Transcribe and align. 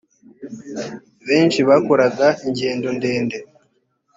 benshi 1.27 1.59
bakoraga 1.69 2.27
ingendo 2.47 2.87
ndende 2.97 3.37